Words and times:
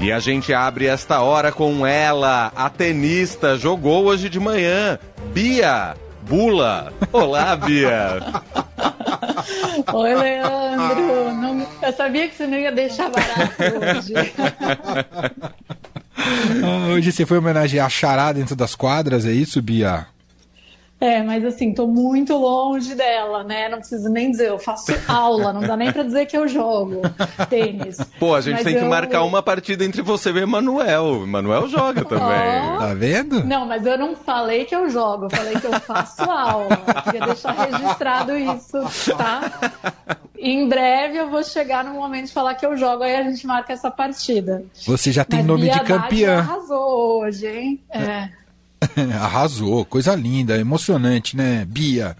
E 0.00 0.12
a 0.12 0.20
gente 0.20 0.54
abre 0.54 0.86
esta 0.86 1.20
hora 1.20 1.50
com 1.50 1.84
ela, 1.84 2.52
a 2.54 2.70
tenista, 2.70 3.58
jogou 3.58 4.04
hoje 4.04 4.28
de 4.28 4.38
manhã, 4.38 4.96
Bia 5.34 5.96
Bula. 6.22 6.92
Olá, 7.12 7.56
Bia. 7.56 8.20
Oi, 9.92 10.14
Leandro. 10.14 11.34
Não, 11.34 11.66
eu 11.82 11.92
sabia 11.92 12.28
que 12.28 12.36
você 12.36 12.46
não 12.46 12.58
ia 12.58 12.70
deixar 12.70 13.10
barato 13.10 13.54
hoje. 13.60 14.14
hoje 16.94 17.12
você 17.12 17.26
foi 17.26 17.38
homenagear 17.38 17.86
a 17.86 17.90
Chará 17.90 18.32
dentro 18.32 18.54
das 18.54 18.76
quadras, 18.76 19.26
é 19.26 19.32
isso, 19.32 19.60
Bia? 19.60 20.06
É, 21.00 21.22
mas 21.22 21.44
assim, 21.44 21.72
tô 21.72 21.86
muito 21.86 22.36
longe 22.36 22.92
dela, 22.94 23.44
né? 23.44 23.68
Não 23.68 23.78
preciso 23.78 24.08
nem 24.08 24.32
dizer, 24.32 24.48
eu 24.48 24.58
faço 24.58 24.92
aula, 25.06 25.52
não 25.52 25.60
dá 25.60 25.76
nem 25.76 25.92
pra 25.92 26.02
dizer 26.02 26.26
que 26.26 26.36
eu 26.36 26.48
jogo 26.48 27.02
tênis. 27.48 27.98
Pô, 28.18 28.34
a 28.34 28.40
gente 28.40 28.56
mas 28.56 28.64
tem 28.64 28.74
eu... 28.74 28.80
que 28.80 28.88
marcar 28.88 29.22
uma 29.22 29.40
partida 29.40 29.84
entre 29.84 30.02
você 30.02 30.30
e 30.30 30.32
o 30.32 30.38
Emanuel. 30.38 31.04
O 31.04 31.22
Emanuel 31.22 31.68
joga 31.68 32.04
também. 32.04 32.74
Oh. 32.74 32.78
Tá 32.78 32.94
vendo? 32.94 33.44
Não, 33.44 33.64
mas 33.64 33.86
eu 33.86 33.96
não 33.96 34.16
falei 34.16 34.64
que 34.64 34.74
eu 34.74 34.90
jogo, 34.90 35.26
eu 35.26 35.30
falei 35.30 35.54
que 35.54 35.66
eu 35.66 35.80
faço 35.80 36.22
aula. 36.22 36.76
Queria 37.04 37.26
deixar 37.26 37.52
registrado 37.52 38.36
isso, 38.36 38.78
tá? 39.16 39.70
Em 40.36 40.68
breve 40.68 41.18
eu 41.18 41.30
vou 41.30 41.44
chegar 41.44 41.84
no 41.84 41.94
momento 41.94 42.26
de 42.26 42.32
falar 42.32 42.54
que 42.54 42.66
eu 42.66 42.76
jogo, 42.76 43.04
aí 43.04 43.16
a 43.16 43.22
gente 43.22 43.46
marca 43.46 43.72
essa 43.72 43.90
partida. 43.90 44.64
Você 44.84 45.12
já 45.12 45.24
tem 45.24 45.40
mas 45.40 45.46
nome 45.46 45.68
de 45.68 45.80
campeã. 45.80 46.38
arrasou 46.38 47.20
hoje, 47.20 47.46
hein? 47.46 47.80
É. 47.90 48.37
Arrasou, 49.20 49.84
coisa 49.84 50.14
linda, 50.14 50.58
emocionante, 50.58 51.36
né, 51.36 51.64
Bia? 51.64 52.16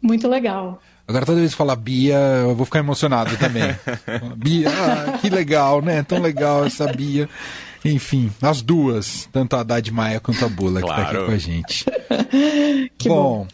Muito 0.00 0.28
legal. 0.28 0.80
Agora 1.08 1.24
toda 1.24 1.38
vez 1.38 1.52
que 1.52 1.56
falar 1.56 1.76
Bia, 1.76 2.16
eu 2.16 2.54
vou 2.54 2.66
ficar 2.66 2.80
emocionado 2.80 3.36
também. 3.36 3.76
Bia, 4.36 4.68
ah, 4.70 5.18
que 5.18 5.30
legal, 5.30 5.80
né? 5.80 6.02
Tão 6.02 6.20
legal 6.20 6.64
essa 6.64 6.86
Bia. 6.92 7.28
Enfim, 7.84 8.32
as 8.42 8.60
duas, 8.62 9.28
tanto 9.32 9.54
a 9.54 9.60
Haddad 9.60 9.92
Maia 9.92 10.18
quanto 10.18 10.44
a 10.44 10.48
Bula, 10.48 10.80
claro. 10.80 10.94
que 10.94 11.00
está 11.00 11.18
aqui 11.18 11.26
com 11.26 11.32
a 11.32 11.38
gente. 11.38 11.84
que 12.98 13.08
bom, 13.08 13.14
bom, 13.14 13.48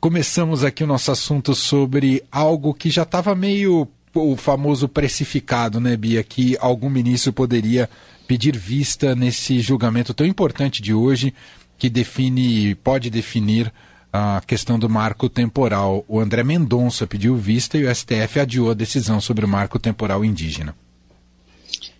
começamos 0.00 0.64
aqui 0.64 0.82
o 0.82 0.86
nosso 0.86 1.10
assunto 1.12 1.54
sobre 1.54 2.22
algo 2.32 2.72
que 2.72 2.88
já 2.88 3.02
estava 3.02 3.34
meio 3.34 3.86
o 4.14 4.36
famoso 4.36 4.88
precificado, 4.88 5.80
né, 5.80 5.96
Bia? 5.96 6.22
Que 6.22 6.56
algum 6.60 6.88
ministro 6.88 7.32
poderia 7.32 7.88
pedir 8.26 8.56
vista 8.56 9.14
nesse 9.14 9.60
julgamento 9.60 10.14
tão 10.14 10.26
importante 10.26 10.80
de 10.80 10.94
hoje, 10.94 11.34
que 11.76 11.90
define, 11.90 12.74
pode 12.76 13.10
definir 13.10 13.72
a 14.12 14.40
questão 14.46 14.78
do 14.78 14.88
marco 14.88 15.28
temporal. 15.28 16.04
O 16.06 16.20
André 16.20 16.44
Mendonça 16.44 17.06
pediu 17.06 17.36
vista 17.36 17.76
e 17.76 17.84
o 17.84 17.94
STF 17.94 18.40
adiou 18.40 18.70
a 18.70 18.74
decisão 18.74 19.20
sobre 19.20 19.44
o 19.44 19.48
marco 19.48 19.78
temporal 19.78 20.24
indígena. 20.24 20.74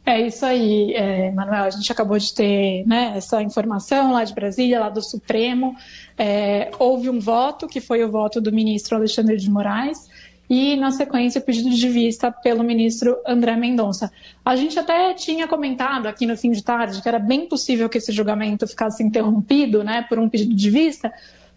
É 0.07 0.21
isso 0.21 0.45
aí, 0.45 0.93
é, 0.95 1.31
Manuel. 1.33 1.65
A 1.65 1.71
gente 1.71 1.91
acabou 1.91 2.19
de 2.19 2.33
ter 2.33 2.87
né, 2.87 3.15
essa 3.17 3.43
informação 3.43 4.13
lá 4.13 4.23
de 4.23 4.35
Brasília, 4.35 4.79
lá 4.79 4.91
do 4.91 5.03
Supremo. 5.03 5.75
É, 6.17 6.71
houve 6.79 7.09
um 7.09 7.19
voto, 7.19 7.67
que 7.67 7.81
foi 7.81 8.05
o 8.05 8.11
voto 8.11 8.41
do 8.41 8.53
ministro 8.53 8.97
Alexandre 8.97 9.37
de 9.37 9.51
Moraes, 9.51 10.07
e, 10.49 10.77
na 10.77 10.91
sequência, 10.91 11.41
o 11.41 11.45
pedido 11.45 11.71
de 11.71 11.89
vista 11.89 12.31
pelo 12.31 12.63
ministro 12.63 13.17
André 13.27 13.57
Mendonça. 13.57 14.11
A 14.45 14.57
gente 14.57 14.79
até 14.79 15.15
tinha 15.15 15.49
comentado 15.49 16.07
aqui 16.07 16.27
no 16.27 16.37
fim 16.37 16.51
de 16.51 16.63
tarde 16.63 17.01
que 17.01 17.09
era 17.09 17.19
bem 17.19 17.47
possível 17.49 17.89
que 17.89 17.99
esse 17.99 18.13
julgamento 18.13 18.67
ficasse 18.67 19.03
interrompido 19.03 19.83
né, 19.83 20.05
por 20.09 20.19
um 20.19 20.29
pedido 20.29 20.55
de 20.55 20.71
vista, 20.71 21.13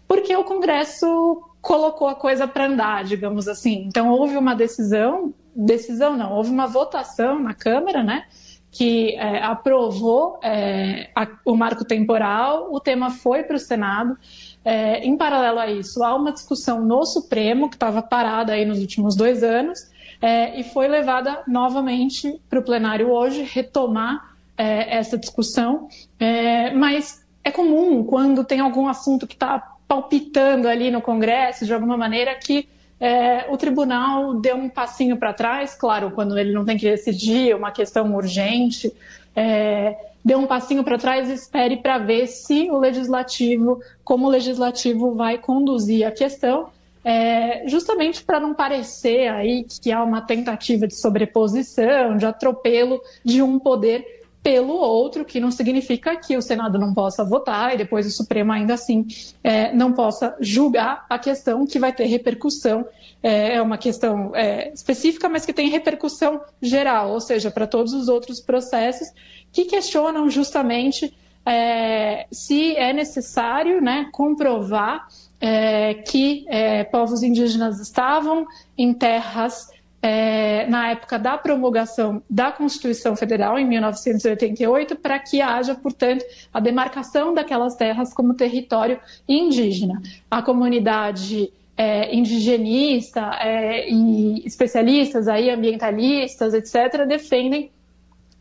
porque 0.06 0.34
o 0.34 0.44
Congresso 0.44 1.42
colocou 1.60 2.08
a 2.08 2.14
coisa 2.14 2.48
para 2.48 2.66
andar, 2.66 3.04
digamos 3.04 3.46
assim. 3.46 3.84
Então, 3.86 4.08
houve 4.08 4.36
uma 4.36 4.54
decisão 4.54 5.34
decisão 5.54 6.16
não, 6.16 6.34
houve 6.34 6.50
uma 6.50 6.68
votação 6.68 7.40
na 7.40 7.52
Câmara, 7.52 8.00
né? 8.00 8.26
que 8.70 9.16
é, 9.16 9.42
aprovou 9.42 10.38
é, 10.42 11.10
a, 11.16 11.26
o 11.44 11.56
marco 11.56 11.84
temporal, 11.84 12.68
o 12.72 12.78
tema 12.78 13.10
foi 13.10 13.42
para 13.42 13.56
o 13.56 13.58
Senado. 13.58 14.16
É, 14.64 15.04
em 15.04 15.16
paralelo 15.16 15.58
a 15.58 15.70
isso, 15.70 16.02
há 16.02 16.14
uma 16.14 16.32
discussão 16.32 16.84
no 16.84 17.04
Supremo, 17.06 17.68
que 17.68 17.76
estava 17.76 18.02
parada 18.02 18.52
aí 18.52 18.64
nos 18.64 18.80
últimos 18.80 19.16
dois 19.16 19.42
anos, 19.42 19.88
é, 20.20 20.58
e 20.58 20.64
foi 20.64 20.88
levada 20.88 21.42
novamente 21.46 22.40
para 22.50 22.58
o 22.58 22.62
plenário 22.62 23.10
hoje 23.10 23.42
retomar 23.42 24.34
é, 24.56 24.96
essa 24.96 25.16
discussão. 25.16 25.88
É, 26.18 26.72
mas 26.72 27.24
é 27.44 27.50
comum, 27.50 28.04
quando 28.04 28.44
tem 28.44 28.60
algum 28.60 28.88
assunto 28.88 29.26
que 29.26 29.34
está 29.34 29.76
palpitando 29.86 30.68
ali 30.68 30.90
no 30.90 31.00
Congresso, 31.00 31.64
de 31.64 31.72
alguma 31.72 31.96
maneira, 31.96 32.34
que 32.34 32.68
é, 33.00 33.46
o 33.48 33.56
tribunal 33.56 34.34
deu 34.34 34.56
um 34.56 34.68
passinho 34.68 35.16
para 35.16 35.32
trás, 35.32 35.74
claro, 35.74 36.10
quando 36.10 36.36
ele 36.36 36.52
não 36.52 36.64
tem 36.64 36.76
que 36.76 36.90
decidir 36.90 37.54
uma 37.54 37.70
questão 37.70 38.12
urgente, 38.14 38.92
é, 39.34 39.96
deu 40.24 40.38
um 40.38 40.46
passinho 40.46 40.84
para 40.84 40.98
trás 40.98 41.28
e 41.30 41.34
espere 41.34 41.76
para 41.78 41.98
ver 41.98 42.26
se 42.26 42.70
o 42.70 42.78
legislativo, 42.78 43.80
como 44.04 44.26
o 44.26 44.30
legislativo 44.30 45.14
vai 45.14 45.38
conduzir 45.38 46.06
a 46.06 46.10
questão, 46.10 46.68
é, 47.04 47.66
justamente 47.66 48.22
para 48.22 48.40
não 48.40 48.52
parecer 48.52 49.28
aí 49.28 49.64
que 49.64 49.90
há 49.90 50.02
uma 50.02 50.20
tentativa 50.20 50.86
de 50.86 50.94
sobreposição, 50.94 52.16
de 52.16 52.26
atropelo 52.26 53.00
de 53.24 53.40
um 53.40 53.58
poder 53.58 54.18
pelo 54.42 54.74
outro, 54.74 55.24
que 55.24 55.40
não 55.40 55.50
significa 55.50 56.16
que 56.16 56.36
o 56.36 56.42
Senado 56.42 56.78
não 56.78 56.94
possa 56.94 57.24
votar 57.24 57.74
e 57.74 57.78
depois 57.78 58.06
o 58.06 58.10
Supremo 58.10 58.52
ainda 58.52 58.74
assim 58.74 59.06
é, 59.42 59.72
não 59.72 59.92
possa 59.92 60.36
julgar 60.40 61.04
a 61.08 61.18
questão 61.18 61.66
que 61.66 61.78
vai 61.78 61.92
ter 61.92 62.06
repercussão. 62.06 62.86
É, 63.22 63.56
é 63.56 63.62
uma 63.62 63.76
questão 63.76 64.34
é, 64.34 64.72
específica, 64.72 65.28
mas 65.28 65.44
que 65.44 65.52
tem 65.52 65.68
repercussão 65.68 66.40
geral, 66.62 67.10
ou 67.10 67.20
seja, 67.20 67.50
para 67.50 67.66
todos 67.66 67.92
os 67.92 68.08
outros 68.08 68.40
processos 68.40 69.08
que 69.52 69.64
questionam 69.64 70.30
justamente 70.30 71.12
é, 71.44 72.26
se 72.30 72.76
é 72.76 72.92
necessário 72.92 73.80
né, 73.80 74.08
comprovar 74.12 75.08
é, 75.40 75.94
que 75.94 76.44
é, 76.48 76.84
povos 76.84 77.22
indígenas 77.22 77.80
estavam 77.80 78.46
em 78.76 78.92
terras 78.92 79.70
é, 80.00 80.66
na 80.68 80.90
época 80.90 81.18
da 81.18 81.36
promulgação 81.36 82.22
da 82.30 82.52
Constituição 82.52 83.16
Federal, 83.16 83.58
em 83.58 83.66
1988, 83.66 84.96
para 84.96 85.18
que 85.18 85.40
haja, 85.40 85.74
portanto, 85.74 86.24
a 86.52 86.60
demarcação 86.60 87.34
daquelas 87.34 87.74
terras 87.74 88.14
como 88.14 88.34
território 88.34 89.00
indígena. 89.28 90.00
A 90.30 90.40
comunidade 90.40 91.52
é, 91.76 92.14
indigenista 92.14 93.38
é, 93.40 93.90
e 93.90 94.46
especialistas, 94.46 95.26
aí, 95.26 95.50
ambientalistas, 95.50 96.54
etc., 96.54 97.04
defendem 97.06 97.70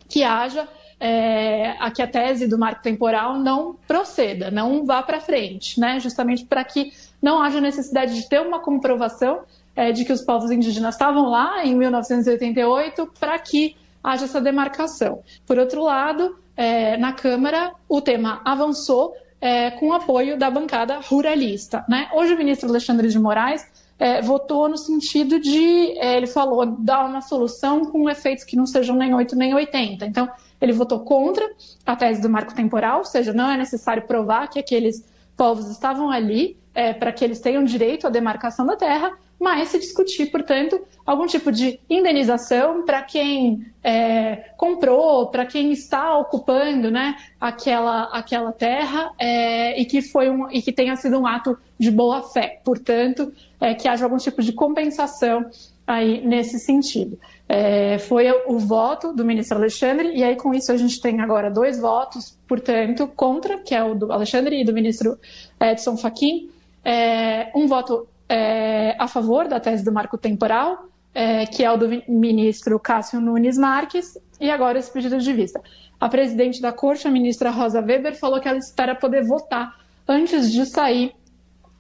que 0.08 0.24
haja 0.24 0.68
é, 1.00 1.72
a 1.80 1.92
que 1.92 2.02
a 2.02 2.08
tese 2.08 2.48
do 2.48 2.58
marco 2.58 2.82
temporal 2.82 3.38
não 3.38 3.76
proceda, 3.88 4.50
não 4.50 4.86
vá 4.86 5.04
para 5.04 5.20
frente, 5.20 5.80
né? 5.80 6.00
justamente 6.00 6.46
para 6.46 6.64
que 6.64 6.92
não 7.22 7.42
haja 7.42 7.62
necessidade 7.62 8.16
de 8.16 8.28
ter 8.28 8.42
uma 8.42 8.60
comprovação 8.60 9.42
é, 9.78 9.92
de 9.92 10.04
que 10.04 10.12
os 10.12 10.22
povos 10.22 10.50
indígenas 10.50 10.96
estavam 10.96 11.30
lá 11.30 11.64
em 11.64 11.76
1988 11.76 13.14
para 13.20 13.38
que 13.38 13.78
haja 14.04 14.26
essa 14.26 14.42
demarcação. 14.42 15.22
Por 15.46 15.60
outro 15.60 15.84
lado, 15.84 16.36
é, 16.56 16.98
na 16.98 17.14
Câmara, 17.14 17.74
o 17.88 18.02
tema 18.02 18.42
avançou 18.44 19.14
é, 19.40 19.70
com 19.70 19.94
apoio 19.94 20.36
da 20.36 20.50
bancada 20.50 21.00
ruralista. 21.00 21.86
Né? 21.88 22.10
Hoje, 22.12 22.34
o 22.34 22.38
ministro 22.38 22.68
Alexandre 22.68 23.08
de 23.08 23.20
Moraes 23.20 23.64
é, 24.00 24.20
votou 24.20 24.68
no 24.68 24.78
sentido 24.78 25.40
de, 25.40 25.96
é, 26.00 26.18
ele 26.18 26.28
falou, 26.28 26.66
dar 26.66 27.06
uma 27.06 27.22
solução 27.22 27.86
com 27.86 28.10
efeitos 28.10 28.44
que 28.44 28.56
não 28.56 28.66
sejam 28.66 28.96
nem 28.96 29.14
8 29.14 29.36
nem 29.36 29.54
80. 29.54 30.08
Então, 30.08 30.28
ele 30.60 30.74
votou 30.74 31.02
contra 31.02 31.48
a 31.86 31.96
tese 31.96 32.20
do 32.20 32.30
marco 32.30 32.56
temporal, 32.56 33.00
ou 33.00 33.06
seja, 33.06 33.32
não 33.32 33.52
é 33.52 33.56
necessário 33.56 34.08
provar 34.08 34.48
que 34.48 34.58
aqueles 34.58 35.06
povos 35.36 35.70
estavam 35.70 36.10
ali 36.10 36.58
é, 36.74 36.94
para 36.94 37.12
que 37.12 37.24
eles 37.24 37.40
tenham 37.40 37.64
direito 37.64 38.08
à 38.08 38.10
demarcação 38.10 38.66
da 38.66 38.76
terra, 38.76 39.12
mas 39.40 39.70
se 39.70 39.80
discutir, 39.80 40.32
portanto, 40.32 40.80
algum 41.06 41.28
tipo 41.28 41.52
de 41.52 41.80
indenização 41.90 42.84
para 42.84 43.04
quem 43.04 43.66
é, 43.84 44.52
comprou, 44.58 45.28
para 45.28 45.46
quem 45.46 45.72
está 45.72 46.18
ocupando 46.18 46.90
né, 46.90 47.16
aquela, 47.40 48.04
aquela 48.06 48.52
terra 48.52 49.12
é, 49.20 49.80
e, 49.80 49.86
que 49.86 50.02
foi 50.02 50.30
um, 50.30 50.50
e 50.50 50.62
que 50.62 50.72
tenha 50.72 50.96
sido 50.96 51.20
um 51.20 51.28
ato 51.28 51.58
de 51.80 51.92
boa 51.92 52.24
fé. 52.24 52.60
Portanto, 52.64 53.32
é, 53.62 53.76
que 53.76 53.88
haja 53.88 54.06
algum 54.06 54.18
tipo 54.18 54.42
de 54.42 54.52
compensação 54.52 55.46
aí 55.86 56.26
nesse 56.26 56.60
sentido. 56.60 57.18
É, 57.48 57.98
foi 58.00 58.30
o 58.48 58.60
voto 58.60 59.14
do 59.14 59.24
ministro 59.24 59.58
Alexandre, 59.58 60.12
e 60.14 60.24
aí 60.24 60.36
com 60.36 60.54
isso 60.54 60.72
a 60.72 60.78
gente 60.78 61.00
tem 61.00 61.22
agora 61.22 61.50
dois 61.50 61.80
votos, 61.80 62.38
portanto, 62.46 63.08
contra, 63.16 63.58
que 63.60 63.74
é 63.74 63.82
o 63.82 63.96
do 63.96 64.12
Alexandre 64.12 64.60
e 64.60 64.66
do 64.66 64.74
ministro 64.74 65.18
Edson 65.58 65.96
Fachin, 65.96 66.50
é, 66.84 67.50
um 67.56 67.68
voto 67.68 68.08
é, 68.30 68.96
a 69.00 69.08
favor 69.08 69.48
da 69.48 69.60
tese 69.60 69.84
do 69.84 69.92
marco 69.92 70.18
temporal, 70.18 70.88
é, 71.14 71.46
que 71.46 71.64
é 71.64 71.72
o 71.72 71.78
do 71.78 71.88
ministro 72.08 72.80
Cássio 72.80 73.20
Nunes 73.20 73.58
Marques, 73.58 74.18
e 74.40 74.50
agora 74.50 74.78
esse 74.78 74.92
pedido 74.92 75.18
de 75.18 75.34
vista. 75.34 75.62
A 76.00 76.08
presidente 76.10 76.62
da 76.62 76.72
corte, 76.72 77.08
a 77.08 77.12
ministra 77.12 77.50
Rosa 77.50 77.82
Weber, 77.82 78.16
falou 78.20 78.40
que 78.40 78.48
ela 78.48 78.58
espera 78.58 78.94
poder 78.94 79.26
votar 79.26 79.76
antes 80.08 80.52
de 80.52 80.66
sair 80.66 81.14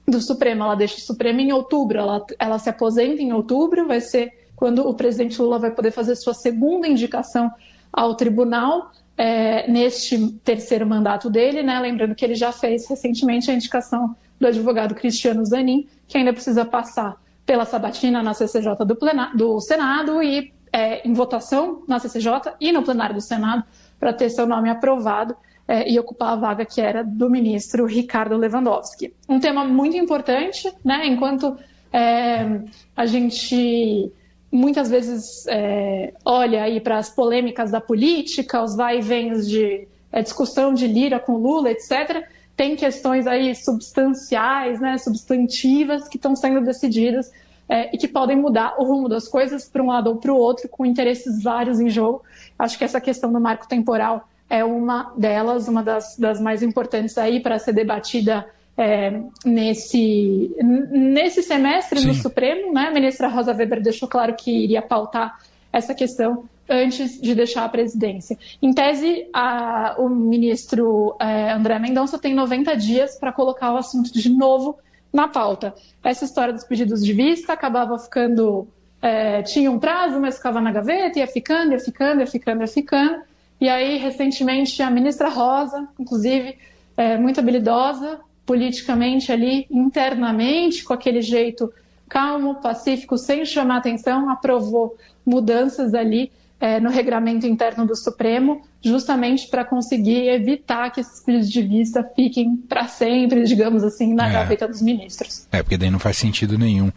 do 0.07 0.19
Supremo. 0.19 0.63
Ela 0.63 0.75
deixa 0.75 0.97
o 0.97 1.01
Supremo 1.01 1.39
em 1.39 1.51
outubro, 1.51 1.99
ela, 1.99 2.25
ela 2.39 2.57
se 2.57 2.69
aposenta 2.69 3.21
em 3.21 3.31
outubro, 3.31 3.87
vai 3.87 4.01
ser 4.01 4.31
quando 4.55 4.87
o 4.87 4.93
presidente 4.95 5.39
Lula 5.39 5.59
vai 5.59 5.71
poder 5.71 5.91
fazer 5.91 6.15
sua 6.15 6.33
segunda 6.33 6.87
indicação 6.87 7.51
ao 7.93 8.15
tribunal 8.15 8.91
é, 9.15 9.69
neste 9.69 10.31
terceiro 10.43 10.85
mandato 10.85 11.29
dele, 11.29 11.61
né? 11.61 11.79
Lembrando 11.79 12.15
que 12.15 12.25
ele 12.25 12.35
já 12.35 12.51
fez 12.51 12.87
recentemente 12.87 13.51
a 13.51 13.53
indicação 13.53 14.15
do 14.39 14.47
advogado 14.47 14.95
Cristiano 14.95 15.45
Zanin, 15.45 15.87
que 16.07 16.17
ainda 16.17 16.33
precisa 16.33 16.65
passar 16.65 17.15
pela 17.45 17.65
sabatina 17.65 18.21
na 18.21 18.33
CCJ 18.33 18.75
do, 18.85 18.97
do 19.35 19.59
Senado 19.59 20.21
e 20.21 20.51
é, 20.71 21.07
em 21.07 21.13
votação 21.13 21.83
na 21.87 21.97
CCJ 21.97 22.53
e 22.59 22.71
no 22.71 22.83
plenário 22.83 23.15
do 23.15 23.21
Senado 23.21 23.63
para 23.99 24.13
ter 24.13 24.29
seu 24.29 24.45
nome 24.45 24.69
aprovado 24.69 25.35
é, 25.67 25.89
e 25.89 25.99
ocupar 25.99 26.33
a 26.33 26.35
vaga 26.35 26.65
que 26.65 26.79
era 26.81 27.03
do 27.03 27.29
ministro 27.29 27.85
Ricardo 27.85 28.37
Lewandowski. 28.37 29.13
Um 29.27 29.39
tema 29.39 29.65
muito 29.65 29.97
importante, 29.97 30.71
né? 30.83 31.07
Enquanto 31.07 31.57
é, 31.91 32.61
a 32.95 33.05
gente 33.05 34.11
muitas 34.51 34.89
vezes 34.89 35.45
é, 35.47 36.13
olha 36.23 36.63
aí 36.63 36.79
para 36.79 36.97
as 36.97 37.09
polêmicas 37.09 37.71
da 37.71 37.81
política, 37.81 38.63
os 38.63 38.75
vai 38.75 38.99
e 38.99 39.01
vens 39.01 39.47
de 39.47 39.87
é, 40.11 40.21
discussão 40.21 40.73
de 40.73 40.87
Lira 40.87 41.19
com 41.19 41.33
Lula, 41.33 41.69
etc. 41.71 42.25
Tem 42.57 42.75
questões 42.75 43.27
aí 43.27 43.53
substanciais, 43.53 44.81
né, 44.81 44.97
substantivas 44.97 46.07
que 46.07 46.17
estão 46.17 46.35
sendo 46.35 46.59
decididas 46.61 47.31
é, 47.69 47.95
e 47.95 47.97
que 47.99 48.07
podem 48.07 48.35
mudar 48.35 48.75
o 48.79 48.83
rumo 48.83 49.07
das 49.07 49.27
coisas 49.27 49.69
para 49.69 49.83
um 49.83 49.87
lado 49.87 50.09
ou 50.09 50.15
para 50.15 50.33
o 50.33 50.35
outro, 50.35 50.67
com 50.67 50.83
interesses 50.83 51.43
vários 51.43 51.79
em 51.79 51.87
jogo. 51.87 52.23
Acho 52.57 52.75
que 52.75 52.83
essa 52.83 52.99
questão 52.99 53.31
do 53.31 53.39
marco 53.39 53.67
temporal 53.67 54.27
é 54.49 54.65
uma 54.65 55.13
delas, 55.15 55.67
uma 55.67 55.83
das, 55.83 56.17
das 56.17 56.41
mais 56.41 56.63
importantes 56.63 57.15
aí 57.17 57.39
para 57.39 57.59
ser 57.59 57.73
debatida 57.73 58.47
é, 58.75 59.21
nesse, 59.45 60.55
nesse 60.91 61.43
semestre 61.43 61.99
Sim. 61.99 62.07
no 62.07 62.13
Supremo, 62.13 62.73
né? 62.73 62.87
A 62.87 62.91
ministra 62.91 63.27
Rosa 63.27 63.53
Weber 63.53 63.81
deixou 63.81 64.07
claro 64.07 64.35
que 64.35 64.51
iria 64.51 64.81
pautar 64.81 65.39
essa 65.71 65.93
questão 65.93 66.45
antes 66.69 67.19
de 67.21 67.33
deixar 67.33 67.65
a 67.65 67.69
presidência. 67.69 68.37
Em 68.61 68.73
tese, 68.73 69.27
a, 69.33 69.95
o 69.97 70.09
ministro 70.09 71.15
é, 71.19 71.51
André 71.51 71.79
Mendonça 71.79 72.19
tem 72.19 72.33
90 72.33 72.75
dias 72.75 73.17
para 73.17 73.31
colocar 73.31 73.73
o 73.73 73.77
assunto 73.77 74.11
de 74.11 74.29
novo 74.29 74.77
na 75.11 75.27
pauta. 75.27 75.73
Essa 76.03 76.25
história 76.25 76.53
dos 76.53 76.63
pedidos 76.63 77.03
de 77.03 77.13
vista 77.13 77.53
acabava 77.53 77.97
ficando. 77.97 78.67
É, 79.01 79.43
tinha 79.43 79.69
um 79.71 79.79
prazo, 79.79 80.19
mas 80.19 80.37
ficava 80.37 80.59
na 80.59 80.71
gaveta, 80.71 81.19
ia 81.19 81.27
ficando, 81.27 81.71
ia 81.71 81.79
ficando, 81.79 82.19
ia 82.19 82.27
ficando, 82.27 82.61
ia 82.61 82.67
ficando. 82.67 83.21
E 83.61 83.69
aí, 83.69 83.97
recentemente, 83.97 84.81
a 84.81 84.89
ministra 84.89 85.29
Rosa, 85.29 85.87
inclusive, 85.99 86.57
é, 86.95 87.17
muito 87.17 87.39
habilidosa, 87.39 88.19
politicamente 88.45 89.31
ali, 89.31 89.67
internamente, 89.69 90.83
com 90.83 90.93
aquele 90.93 91.21
jeito 91.21 91.71
calmo, 92.09 92.55
pacífico, 92.55 93.17
sem 93.17 93.45
chamar 93.45 93.77
atenção, 93.77 94.29
aprovou 94.29 94.95
mudanças 95.25 95.93
ali 95.93 96.31
é, 96.59 96.79
no 96.79 96.89
regramento 96.89 97.45
interno 97.45 97.85
do 97.85 97.95
Supremo, 97.95 98.61
justamente 98.83 99.47
para 99.47 99.63
conseguir 99.63 100.27
evitar 100.29 100.91
que 100.91 101.01
esses 101.01 101.23
pedidos 101.23 101.49
de 101.49 101.61
vista 101.61 102.03
fiquem 102.15 102.55
para 102.55 102.87
sempre, 102.87 103.43
digamos 103.43 103.83
assim, 103.83 104.13
na 104.13 104.27
é. 104.27 104.33
gaveta 104.33 104.67
dos 104.67 104.81
ministros. 104.81 105.47
É, 105.51 105.61
porque 105.61 105.77
daí 105.77 105.91
não 105.91 105.99
faz 105.99 106.17
sentido 106.17 106.57
nenhum. 106.57 106.91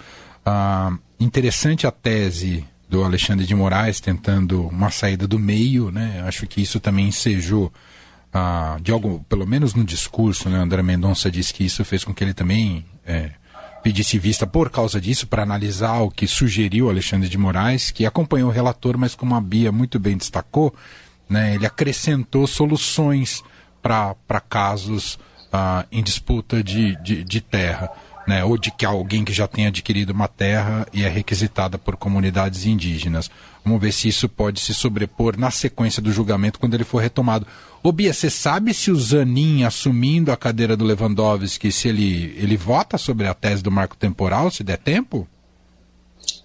Ah, 0.45 0.97
interessante 1.19 1.87
a 1.87 1.91
tese 1.91 2.65
do 2.89 3.05
Alexandre 3.05 3.47
de 3.47 3.55
Moraes 3.55 4.01
tentando 4.01 4.67
uma 4.67 4.91
saída 4.91 5.29
do 5.29 5.39
meio, 5.39 5.91
né? 5.91 6.25
Acho 6.27 6.47
que 6.47 6.61
isso 6.61 6.81
também 6.81 7.09
ensejou 7.09 7.73
ah, 8.33 8.79
de 8.81 8.93
algo, 8.93 9.25
pelo 9.29 9.47
menos 9.47 9.75
no 9.75 9.85
discurso, 9.85 10.49
né, 10.49 10.59
André 10.59 10.83
Mendonça 10.83 11.31
disse 11.31 11.53
que 11.53 11.65
isso 11.65 11.85
fez 11.85 12.05
com 12.05 12.15
que 12.15 12.23
ele 12.23 12.35
também 12.35 12.85
é, 13.05 13.31
pedisse 13.83 14.19
vista 14.19 14.47
por 14.47 14.71
causa 14.71 15.01
disso, 15.01 15.27
para 15.27 15.43
analisar 15.43 16.01
o 16.01 16.11
que 16.11 16.27
sugeriu 16.27 16.89
Alexandre 16.89 17.29
de 17.29 17.39
Moraes, 17.39 17.91
que 17.91 18.07
acompanhou 18.07 18.49
o 18.49 18.53
relator, 18.53 18.97
mas 18.99 19.15
como 19.15 19.35
a 19.35 19.41
Bia 19.41 19.73
muito 19.73 19.99
bem 19.99 20.17
destacou, 20.17 20.75
né, 21.29 21.55
ele 21.55 21.67
acrescentou 21.67 22.47
soluções 22.47 23.43
para 23.83 24.41
casos 24.49 25.19
ah, 25.53 25.87
em 25.91 26.03
disputa 26.03 26.63
de, 26.63 26.97
de, 27.03 27.25
de 27.25 27.41
terra. 27.41 27.91
Né, 28.27 28.45
ou 28.45 28.59
de 28.59 28.71
que 28.71 28.85
alguém 28.85 29.25
que 29.25 29.33
já 29.33 29.49
tenha 29.49 29.69
adquirido 29.69 30.11
uma 30.11 30.29
terra 30.29 30.87
e 30.93 31.03
é 31.03 31.09
requisitada 31.09 31.79
por 31.79 31.97
comunidades 31.97 32.67
indígenas. 32.67 33.31
Vamos 33.65 33.81
ver 33.81 33.93
se 33.93 34.09
isso 34.09 34.29
pode 34.29 34.61
se 34.61 34.75
sobrepor 34.75 35.39
na 35.39 35.51
sequência 35.51 36.03
do 36.03 36.13
julgamento 36.13 36.59
quando 36.61 36.75
ele 36.75 36.85
for 36.85 36.99
retomado. 36.99 37.47
Ô 37.83 37.91
Bia, 37.91 38.13
você 38.13 38.29
sabe 38.29 38.75
se 38.75 38.91
o 38.91 38.97
Zanin 38.97 39.65
assumindo 39.65 40.31
a 40.31 40.37
cadeira 40.37 40.77
do 40.77 40.85
Lewandowski, 40.85 41.73
se 41.73 41.89
ele, 41.89 42.35
ele 42.37 42.57
vota 42.57 42.99
sobre 42.99 43.27
a 43.27 43.35
tese 43.35 43.63
do 43.63 43.71
marco 43.71 43.97
temporal, 43.97 44.51
se 44.51 44.63
der 44.63 44.77
tempo? 44.77 45.27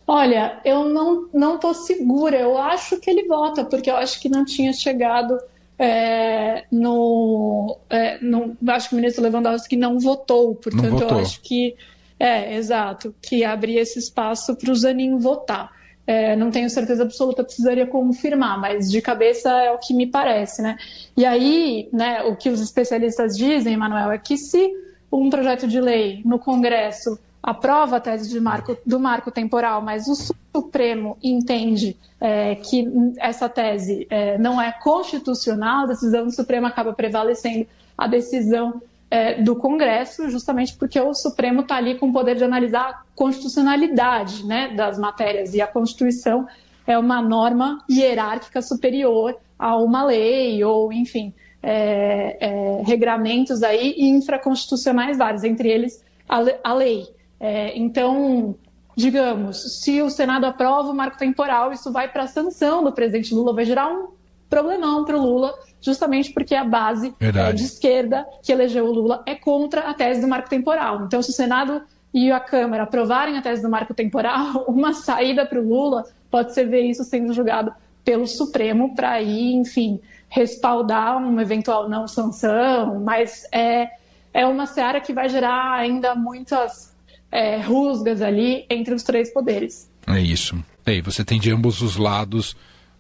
Olha, 0.07 0.59
eu 0.63 0.85
não 0.85 1.27
não 1.33 1.55
estou 1.55 1.73
segura. 1.73 2.37
Eu 2.37 2.57
acho 2.57 2.99
que 2.99 3.09
ele 3.09 3.27
vota, 3.27 3.65
porque 3.65 3.89
eu 3.89 3.97
acho 3.97 4.19
que 4.19 4.29
não 4.29 4.45
tinha 4.45 4.71
chegado 4.71 5.37
é, 5.77 6.65
no, 6.71 7.77
é, 7.89 8.17
no, 8.21 8.55
Acho 8.67 8.89
que 8.89 8.95
o 8.95 8.97
ministro 8.97 9.23
Lewandowski 9.23 9.75
não 9.75 9.99
votou, 9.99 10.55
portanto, 10.55 10.83
não 10.83 10.97
votou. 10.97 11.17
eu 11.17 11.23
acho 11.23 11.41
que. 11.41 11.75
É, 12.17 12.55
exato, 12.55 13.13
que 13.21 13.43
abria 13.43 13.81
esse 13.81 13.99
espaço 13.99 14.55
para 14.55 14.71
o 14.71 14.75
Zanin 14.75 15.17
votar. 15.17 15.69
É, 16.07 16.33
não 16.35 16.49
tenho 16.49 16.69
certeza 16.69 17.03
absoluta, 17.03 17.43
precisaria 17.43 17.85
confirmar, 17.85 18.57
mas 18.57 18.89
de 18.89 19.01
cabeça 19.01 19.49
é 19.49 19.71
o 19.71 19.77
que 19.77 19.93
me 19.93 20.07
parece, 20.07 20.61
né? 20.61 20.77
E 21.17 21.25
aí, 21.25 21.89
né, 21.91 22.23
o 22.23 22.35
que 22.35 22.49
os 22.49 22.61
especialistas 22.61 23.35
dizem, 23.35 23.75
Manuel, 23.75 24.11
é 24.11 24.17
que 24.17 24.37
se 24.37 24.71
um 25.11 25.29
projeto 25.29 25.67
de 25.67 25.81
lei 25.81 26.21
no 26.23 26.39
Congresso 26.39 27.19
aprova 27.45 27.97
a 27.97 27.99
tese 27.99 28.39
marco, 28.39 28.75
do 28.83 28.99
marco 28.99 29.29
temporal, 29.29 29.79
mas 29.79 30.07
o 30.07 30.15
Supremo 30.15 31.15
entende 31.21 31.95
é, 32.19 32.55
que 32.55 32.87
essa 33.19 33.47
tese 33.47 34.07
é, 34.09 34.35
não 34.39 34.59
é 34.59 34.71
constitucional, 34.71 35.83
a 35.83 35.87
decisão 35.89 36.25
do 36.25 36.31
Supremo 36.31 36.65
acaba 36.65 36.91
prevalecendo 36.91 37.67
a 37.95 38.07
decisão 38.07 38.81
é, 39.11 39.43
do 39.43 39.55
Congresso, 39.55 40.27
justamente 40.31 40.75
porque 40.75 40.99
o 40.99 41.13
Supremo 41.13 41.61
está 41.61 41.75
ali 41.75 41.99
com 41.99 42.09
o 42.09 42.13
poder 42.13 42.35
de 42.35 42.43
analisar 42.43 42.89
a 42.89 43.01
constitucionalidade 43.13 44.43
né, 44.43 44.69
das 44.69 44.97
matérias, 44.97 45.53
e 45.53 45.61
a 45.61 45.67
Constituição 45.67 46.47
é 46.87 46.97
uma 46.97 47.21
norma 47.21 47.77
hierárquica 47.87 48.59
superior 48.59 49.37
a 49.59 49.77
uma 49.77 50.03
lei, 50.03 50.63
ou, 50.63 50.91
enfim, 50.91 51.31
é, 51.61 52.37
é, 52.39 52.81
regramentos 52.83 53.61
aí 53.61 53.93
infraconstitucionais 53.99 55.15
vários, 55.15 55.43
entre 55.43 55.69
eles 55.69 56.03
a 56.27 56.73
lei. 56.73 57.07
É, 57.45 57.77
então, 57.77 58.55
digamos, 58.97 59.79
se 59.79 60.01
o 60.01 60.09
Senado 60.09 60.45
aprova 60.45 60.89
o 60.89 60.95
marco 60.95 61.15
temporal, 61.15 61.71
isso 61.71 61.91
vai 61.91 62.11
para 62.11 62.23
a 62.23 62.27
sanção 62.27 62.83
do 62.83 62.91
presidente 62.91 63.35
Lula, 63.35 63.53
vai 63.53 63.65
gerar 63.65 63.87
um 63.87 64.07
problemão 64.49 65.05
para 65.05 65.15
o 65.15 65.21
Lula, 65.21 65.53
justamente 65.79 66.33
porque 66.33 66.55
a 66.55 66.63
base 66.63 67.13
é, 67.19 67.53
de 67.53 67.63
esquerda 67.63 68.25
que 68.41 68.51
elegeu 68.51 68.85
o 68.85 68.91
Lula 68.91 69.21
é 69.27 69.35
contra 69.35 69.81
a 69.81 69.93
tese 69.93 70.21
do 70.21 70.27
marco 70.27 70.49
temporal. 70.49 71.03
Então, 71.03 71.21
se 71.21 71.29
o 71.29 71.33
Senado 71.33 71.83
e 72.11 72.31
a 72.31 72.39
Câmara 72.39 72.81
aprovarem 72.81 73.37
a 73.37 73.43
tese 73.43 73.61
do 73.61 73.69
marco 73.69 73.93
temporal, 73.93 74.65
uma 74.67 74.91
saída 74.93 75.45
para 75.45 75.59
o 75.59 75.69
Lula 75.69 76.05
pode 76.31 76.51
ser 76.51 76.67
ver 76.67 76.81
isso 76.81 77.03
sendo 77.03 77.31
julgado 77.31 77.71
pelo 78.03 78.25
Supremo 78.25 78.95
para 78.95 79.11
aí, 79.11 79.53
enfim, 79.53 79.99
respaldar 80.29 81.15
uma 81.17 81.43
eventual 81.43 81.87
não 81.87 82.07
sanção, 82.07 83.01
mas 83.01 83.47
é, 83.51 83.87
é 84.33 84.47
uma 84.47 84.65
seara 84.65 84.99
que 84.99 85.13
vai 85.13 85.29
gerar 85.29 85.73
ainda 85.73 86.15
muitas 86.15 86.94
é, 87.31 87.59
rusgas 87.59 88.21
ali 88.21 88.65
entre 88.69 88.93
os 88.93 89.03
três 89.03 89.33
poderes. 89.33 89.89
É 90.07 90.19
isso. 90.19 90.55
E 90.85 90.91
aí, 90.91 91.01
você 91.01 91.23
tem 91.23 91.39
de 91.39 91.51
ambos 91.51 91.81
os 91.81 91.97
lados 91.97 92.55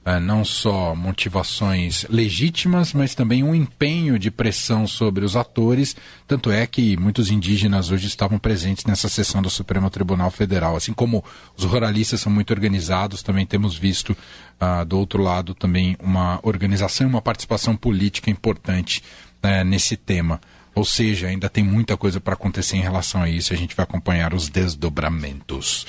é, 0.05 0.19
não 0.19 0.45
só 0.45 0.93
motivações 0.93 2.05
legítimas, 2.07 2.93
mas 2.93 3.15
também 3.15 3.43
um 3.43 3.55
empenho 3.55 4.19
de 4.19 4.29
pressão 4.29 4.85
sobre 4.85 5.25
os 5.25 5.35
atores. 5.35 5.95
Tanto 6.27 6.51
é 6.51 6.67
que 6.67 6.95
muitos 6.95 7.31
indígenas 7.31 7.89
hoje 7.89 8.05
estavam 8.05 8.37
presentes 8.37 8.85
nessa 8.85 9.09
sessão 9.09 9.41
do 9.41 9.49
Supremo 9.49 9.89
Tribunal 9.89 10.29
Federal. 10.29 10.75
Assim 10.75 10.93
como 10.93 11.23
os 11.57 11.63
ruralistas 11.63 12.21
são 12.21 12.31
muito 12.31 12.51
organizados, 12.51 13.23
também 13.23 13.47
temos 13.47 13.75
visto 13.75 14.11
uh, 14.11 14.85
do 14.85 14.99
outro 14.99 15.23
lado 15.23 15.55
também 15.55 15.97
uma 15.99 16.39
organização 16.43 17.07
e 17.07 17.09
uma 17.09 17.21
participação 17.21 17.75
política 17.75 18.29
importante 18.29 19.03
uh, 19.43 19.65
nesse 19.65 19.97
tema. 19.97 20.39
Ou 20.75 20.83
seja, 20.83 21.27
ainda 21.27 21.49
tem 21.49 21.63
muita 21.63 21.95
coisa 21.95 22.19
para 22.19 22.33
acontecer 22.33 22.75
em 22.75 22.81
relação 22.81 23.21
a 23.21 23.29
isso. 23.29 23.53
A 23.53 23.55
gente 23.55 23.75
vai 23.75 23.85
acompanhar 23.85 24.33
os 24.33 24.49
desdobramentos. 24.49 25.87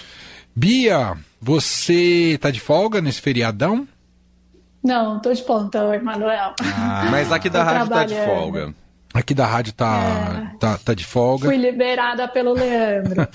Bia, 0.54 1.16
você 1.42 2.34
está 2.34 2.50
de 2.50 2.60
folga 2.60 3.02
nesse 3.02 3.20
feriadão? 3.20 3.86
Não, 4.82 5.18
tô 5.20 5.32
de 5.32 5.42
plantão, 5.42 5.92
Emanuel. 5.92 6.54
Ah, 6.60 7.08
mas 7.10 7.32
aqui 7.32 7.50
da 7.50 7.64
rádio 7.64 7.88
tá 7.88 8.04
de 8.04 8.14
folga. 8.14 8.74
Aqui 9.12 9.34
da 9.34 9.46
rádio 9.46 9.72
tá, 9.72 10.52
é. 10.54 10.58
tá, 10.58 10.78
tá 10.78 10.94
de 10.94 11.04
folga. 11.04 11.46
Fui 11.46 11.56
liberada 11.56 12.28
pelo 12.28 12.52
Leandro. 12.52 13.26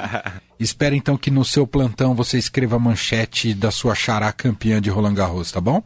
Espero 0.58 0.94
então 0.94 1.16
que 1.16 1.30
no 1.30 1.44
seu 1.44 1.66
plantão 1.66 2.14
você 2.14 2.38
escreva 2.38 2.76
a 2.76 2.78
manchete 2.78 3.52
da 3.52 3.70
sua 3.70 3.94
xará 3.94 4.32
campeã 4.32 4.80
de 4.80 4.88
Roland 4.88 5.14
Garros, 5.14 5.52
tá 5.52 5.60
bom? 5.60 5.82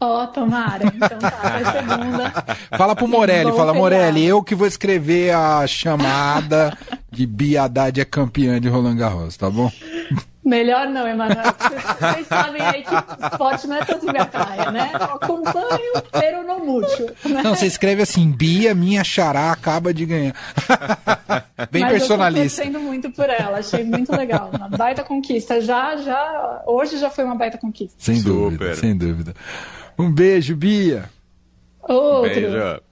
Ó, 0.00 0.22
oh, 0.22 0.26
tomara. 0.28 0.84
Então 0.86 1.18
tá, 1.18 1.72
segunda. 1.72 2.32
Fala 2.78 2.94
pro 2.94 3.08
Morelli, 3.08 3.52
fala, 3.52 3.74
Morelli, 3.74 4.24
eu 4.24 4.42
que 4.42 4.54
vou 4.54 4.66
escrever 4.66 5.34
a 5.34 5.66
chamada 5.66 6.76
de 7.10 7.26
Bia 7.26 7.64
Haddad 7.64 8.00
é 8.00 8.04
campeã 8.04 8.60
de 8.60 8.68
Roland 8.68 8.96
Garros, 8.96 9.36
tá 9.36 9.50
bom? 9.50 9.70
Melhor 10.48 10.88
não, 10.88 11.06
Emanuel. 11.06 11.44
Vocês 12.00 12.26
sabem 12.26 12.62
aí 12.62 12.82
que 12.82 12.94
esporte 13.26 13.66
não 13.66 13.76
é 13.76 13.84
tanto 13.84 14.06
minha 14.10 14.24
praia, 14.24 14.70
né? 14.70 14.90
Eu 14.94 15.16
acompanho, 15.16 15.92
pero 16.10 16.42
não 16.42 16.64
muito. 16.64 17.02
Né? 17.28 17.42
Não, 17.42 17.54
você 17.54 17.66
escreve 17.66 18.00
assim, 18.00 18.30
Bia, 18.30 18.74
minha 18.74 19.04
xará 19.04 19.52
acaba 19.52 19.92
de 19.92 20.06
ganhar. 20.06 20.34
Bem 21.70 21.82
Mas 21.82 21.92
personalista. 21.92 22.64
Eu 22.64 22.72
tô 22.72 22.78
muito 22.78 23.10
por 23.10 23.28
ela, 23.28 23.58
achei 23.58 23.84
muito 23.84 24.10
legal. 24.10 24.50
Uma 24.54 24.70
baita 24.70 25.04
conquista. 25.04 25.60
Já, 25.60 25.96
já, 25.96 26.62
hoje 26.66 26.96
já 26.98 27.10
foi 27.10 27.24
uma 27.24 27.34
baita 27.34 27.58
conquista. 27.58 27.96
Sem 27.98 28.16
Super. 28.16 28.32
dúvida, 28.32 28.74
sem 28.76 28.96
dúvida. 28.96 29.34
Um 29.98 30.12
beijo, 30.12 30.54
Bia. 30.56 31.10
Outro. 31.82 32.30
Beijo. 32.30 32.87